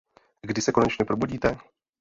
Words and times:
Kdy 0.41 0.61
se 0.61 0.71
konečně 0.71 1.05
probudíte? 1.05 1.57